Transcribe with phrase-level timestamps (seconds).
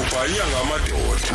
[0.00, 1.34] ubhanya ngamadoda.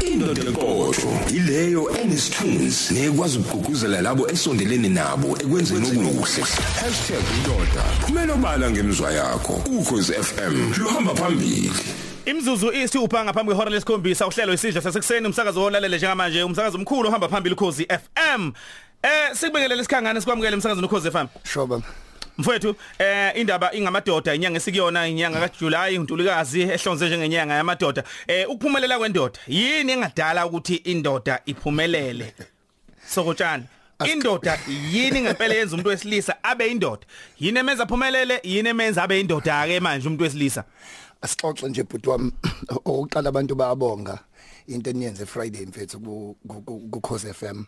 [0.00, 2.94] Indoda enkotho ileyo enesithunzi.
[2.94, 6.42] Nekwazi ukugqugquzela labo esondelene nabo ekwenzeni okuhle.
[7.36, 7.82] #indoda.
[8.06, 9.52] Kumele obala ngemizwa yakho.
[9.78, 11.72] Ukhozi FM luhamba phambili.
[12.24, 17.54] Imzuzu isithupha ngaphambi kwehora lesikhombisa uhlelo isidla sasekuseni umsakazo olalele njengamanje umsakazo omkhulu ohamba phambili
[17.54, 18.52] ukhozi FM
[19.02, 21.82] Eh sikubekele lesikhangane sikwamukele umsakazo ukhozi FM Shoba.
[22.38, 28.04] Mfowethu eh indaba ingamadoda inyanga esikuyona inyanga kaJuly uNtulikazi ehlonze njengenyanga yamadoda.
[28.26, 32.34] Eh ukuphumelela kwendoda yini engadala ukuthi indoda iphumelele?
[33.08, 33.64] Sokotshani
[34.12, 34.58] indoda
[34.92, 37.06] yini ngempela yenza umuntu wesilisa abe indoda?
[37.40, 40.64] Yini emenza phumelele yini emenza abe indoda ke manje umuntu wesilisa?
[41.22, 42.32] Asixoxe nje bhuti wami.
[42.84, 44.18] Oqala abantu bayabonga
[44.68, 47.64] into eniyenze Friday mfethu ku Khosi FM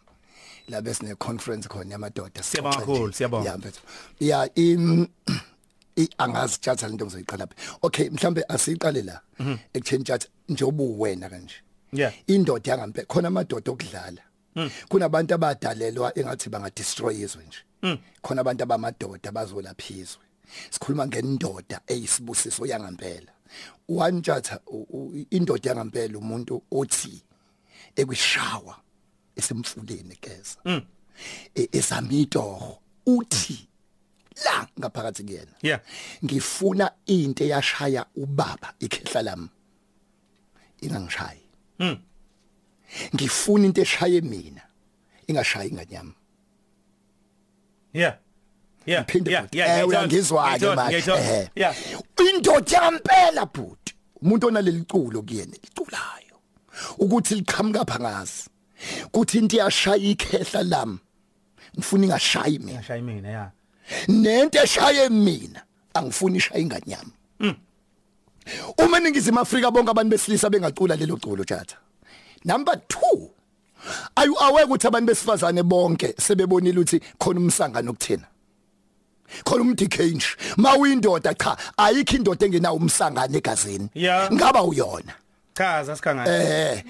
[0.69, 3.51] la besine conference khona yamadoda Siyabonga kakhulu, siyabonga.
[3.51, 3.81] ya mfethu
[4.21, 5.07] ya im
[5.97, 9.21] i angazi tjatha lento ngizoyiqala phi okay mhlambe asiqale la.
[9.75, 11.55] Ekutheni tjatha njengoba uwena kanje.
[11.93, 12.13] Yeah.
[12.27, 14.23] indoda yangampe khona amadoda okudlala.
[14.89, 17.99] Kunabantu abadalelwa engathi banga destroy izwe nje.
[18.23, 20.23] Khona abantu abamadoda bazolaphizwe
[20.71, 23.33] sikhuluma ngendoda eyisibusiso yangampela.
[23.89, 24.61] Wantshatha
[25.31, 27.23] indoda yangampela umuntu othi
[27.97, 28.77] ekwishawa
[29.37, 30.83] esemfuleni geza
[31.55, 33.69] E- esamitoho uthi
[34.45, 35.81] la ngaphakathi kuyena Yeah.
[36.25, 39.49] ngifuna into eyashaya ubaba ikhehla lami
[40.81, 41.41] ingangishayi
[43.15, 44.63] ngifuna into eshaye mina
[45.27, 46.13] ingashayi inganyama
[47.93, 48.17] Yeah.
[48.87, 49.07] Yeah.
[49.15, 49.29] Yeah.
[49.31, 51.75] yeah ngiyayithola, uyangizwa ke manje Yeah
[52.35, 56.37] indoda yampela bhuti umuntu onaleli culo kuyena liculayo
[56.99, 58.49] ukuthi liqhamuka phangazi
[59.13, 60.99] kuthi into yashaya ikhehla lami.
[61.77, 62.81] Ngifuna ingashayi mina.
[62.81, 63.51] Ngashaya mina yeah
[64.09, 65.63] nento eshaye mina
[65.95, 67.11] angifuni ishaye inganyama
[68.79, 71.77] uma ningizima Afrika bonke abantu besilisa bengacula lelo culo tjatha
[72.45, 73.29] number 2
[74.17, 78.27] ayu aweke ukuthi abantu besifazane bonke sebebonile ukuthi khona umsangano kuthina?
[79.45, 83.89] Khona umdichange mawuyindoda cha ayikho indoda engenawo umsangano egazini.
[83.95, 84.33] Yeah.
[84.33, 85.15] ngaba uyona?
[85.55, 86.85] Chaza sikhangana eh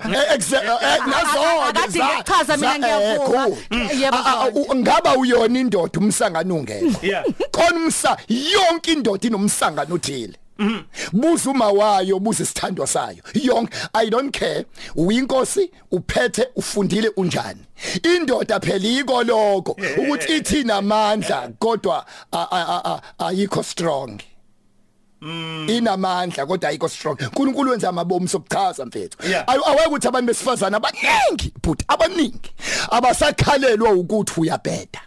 [0.00, 3.56] a a exactly nazo Akade ngiyachaza mina ngiyavuma.
[4.00, 6.66] Yebo, ngaba uyona indoda umsangano
[7.02, 7.24] Yeah.
[7.50, 10.36] khona umsa yonke indoda inomsangano uthile
[11.12, 13.22] buza uma wayo buza isithandwa sayo.
[13.34, 14.64] Yonke i don't care.
[14.96, 17.60] Uyinkosi uphethe ufundile unjani.
[18.02, 19.76] Indoda phela yiko lokho.
[19.98, 22.06] Ukuthi ithi namandla kodwa
[23.18, 24.20] ayikho strong.
[25.66, 27.18] Inamandla kodwa ayikho strong.
[27.20, 29.18] uNkulunkulu wenza amabomu sokuchaza mfethu.
[29.46, 32.52] Aweke ukuthi abantu besifazana abaningi but abaningi
[32.90, 35.00] abasakhalelwa ukuthi uyabheda.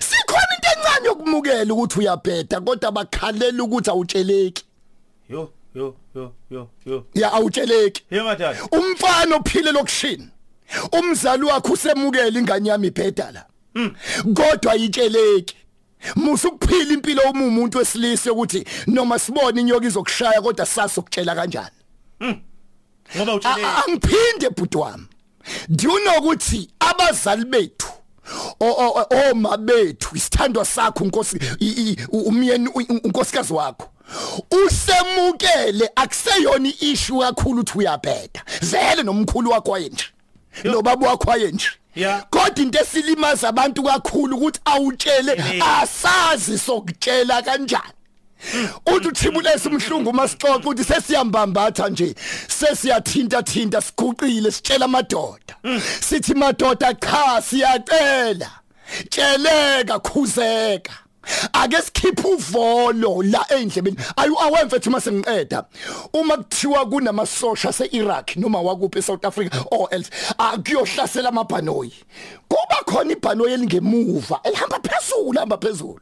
[0.00, 4.64] Sikhona into encane yokumukela ukuthi uyabheda kodwa bakhalela ukuthi awutsheleki.
[5.28, 7.04] Yo yo yo yo yo.
[7.14, 8.02] Ya awutsheleki.
[8.10, 10.28] Ye madala umfana ophile lokushini
[10.92, 13.46] umzali wakhe usemukela ingane yami ibheda la.
[14.34, 15.56] Kodwa ayitsheleki.
[16.16, 21.76] Musa ukuphila impilo uma umuntu wesilisa ukuthi noma sibone inyoka izokushaya kodwa sasokutshela kanjani?
[23.16, 25.06] Ngoba A- utshele angiphinde bhuti wami.
[25.68, 27.88] Do you know ukuthi abazali bethu
[28.60, 32.68] o- o- o- oma bethu isithandwa sakho unkosi i- i- umyeni
[33.04, 33.88] unkosikazi wakho
[34.66, 38.42] usemukele akuseyona issue kakhulu ukuthi uyabheda.
[38.62, 40.04] Vele nomkhulu wakho wayenje
[40.64, 41.68] nobaba wakho wayenje.
[42.30, 47.94] Kodwa into esilimaza abantu kakhulu ukuthi awutshele asazi sokutshela kanjani.
[48.86, 52.14] Uthi uthibulese umhlungu masixoxa ukuthi sesiyambambatha nje
[52.48, 55.56] sesiyathinta thinta siguqile sitshela amadoda.
[56.00, 58.50] Sithi madoda cha siyacela.
[59.10, 60.92] Tsheleka khuzeka.
[61.52, 63.96] Ake sikhiphe uvolo la endlebeni.
[64.16, 65.64] Ayu awemfethu mase ngiqeda
[66.12, 71.92] uma kuthiwa kunamasosha seIraq noma wakuphi eSouth Africa or else akuyohlasela amabhanoyi.
[72.48, 76.00] Kuba khona ibhanoyi elingemuva elihamba phezulu hamba phezulu.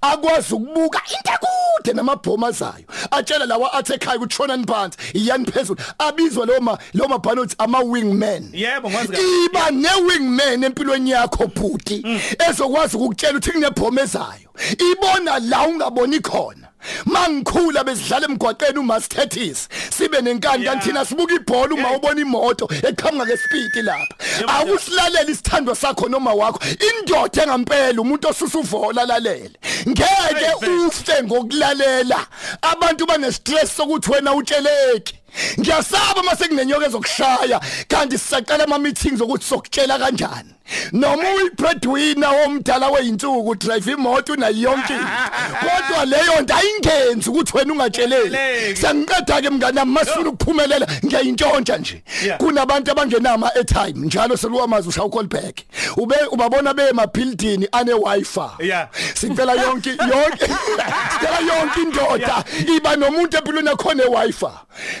[0.00, 1.32] Akwazi ukubuka into
[1.78, 7.08] ekude namabhomu azayo atshela lawa athi ekhaya kutshona phansi iyani phezulu abizwa lo ma lo
[7.08, 9.44] mabhanoyi ama wingmen Yebo, ngikwazi kahle.
[9.44, 12.04] iba ne wingman empilweni yakho bhuti
[12.48, 14.50] ezokwazi ukukutshela ukuthi kunebhomu ezayo
[14.92, 16.67] ibona la ungaboni khona.
[17.04, 19.68] Mangikhula besidlala emgwaqeni umastetis.
[19.90, 24.14] Sibe kanti thina sibuka ibhola uma ubona imoto eqhamuka ngespeed lapha.
[24.40, 26.60] Yebo, akusilalela isithandwa sakho noma wakho.
[26.88, 29.58] Indoda engampela umuntu osusa uvola lalele
[29.88, 32.26] ngeke ufe ngokulalela.
[32.62, 35.14] Abantu bane stress sokuthi wena utsheleki.
[35.58, 40.54] Ngiyasaba mase kunenyoka ezokushaya kanti sisaqala ama meetings ukuthi sokutshela kanjani.
[40.92, 44.94] Noma uyibreadwinner womdala weinsuku drive imoto unayo yonke
[45.60, 48.36] kodwa leyo nto ayingenzi ukuthi wena ungatsheleli.
[48.76, 52.02] Siyangiqeda ke mngane masifuna ukuphumelela ngiyayintshontsha nje.
[52.38, 55.56] Kunabantu abangenama airtime njalo seluwamazi ushaw call back
[55.96, 58.40] ube ubabona be ema building ane wifi.
[59.14, 60.46] Sicela yonke yonke
[61.12, 62.44] sicela yonke indoda
[62.76, 64.46] iba nomuntu empilweni ekhona ewifi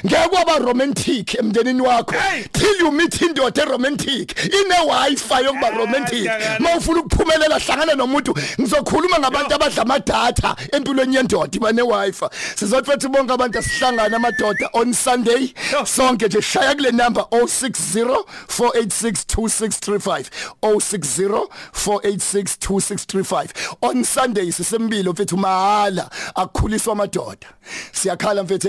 [0.06, 2.14] ngeke kwaba romantic emndenini wakho.
[2.52, 6.24] Till you meet indoda romantic ine wifi yokuba romantic.
[6.24, 6.58] hlangana.
[6.60, 8.34] mawufuna ukuphumelela hlangana nomuntu.
[8.60, 12.24] Ngizokhuluma ngabantu abadla amadatha empilweni yendoda ibane wifi.
[12.56, 15.54] Sizothi futhi bonke abantu asihlangana amadoda on sunday.
[15.72, 15.84] Yo.
[15.86, 20.24] sonke nje shaya kule number 060 4862635
[20.62, 23.48] 060 4862635
[23.82, 27.46] on sunday sisembilo mfethu mahala akukhuliswa amadoda.
[27.92, 28.68] Siyakhala mfethu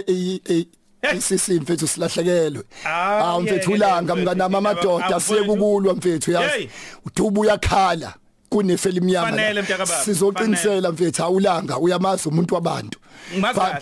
[1.03, 1.17] i- i- Hey.
[1.17, 4.57] isisi mfethu silahlekelwe Ah, awu mfethu ulanga yeah, mngana mfethu.
[4.57, 6.69] amadoda siye kukulwa mfethu yazi
[7.05, 8.13] udubu uyakhala
[8.49, 12.99] kunefeli mnyama Fanele, mntakababa, sizoqinisela mfethu awulanga uyamazi umuntu wabantu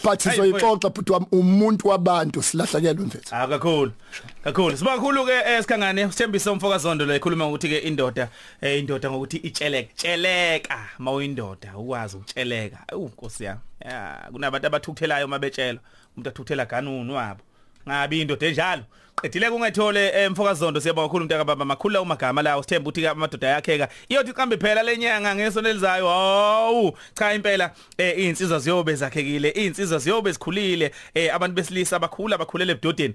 [0.03, 3.91] but sizoyixoxa but umuntu wabantu silahlekelwe mfethu Ah kakhulu.
[4.43, 4.77] Kakhulu.
[4.77, 8.29] Sibakhulu ke esikhangane usithembisa umfokazondo lo ekhuluma ngokuthi ke indoda
[8.61, 9.93] eh indoda ngokuthi itsheleka.
[9.95, 12.77] Tsheleka mawuyindoda ukwazi ukutsheleka.
[12.91, 13.59] Awu Nkosi yami.
[13.85, 15.79] Ya kunabantu abathukuthelayo mabetshela.
[16.17, 17.41] Umuntu athukuthela ganunu wabo.
[17.87, 18.83] Ngabi indoda enjalo.
[19.21, 21.65] Qedile kungethole emfokazondo siyabonga kakhulu umntaka baba.
[21.65, 26.97] Makhulu umagama lawo sithemba ukuthi ke amadoda yakheka iyothi qambe phela lenyanga ngesonto elizayo hawu!
[27.15, 30.91] Cha impela eh insizwa ziyobe zakhekile insizwa ziyobe zikhulile.
[31.15, 33.13] Eh abantu besilisa abakhula bakhulele ebudodeni.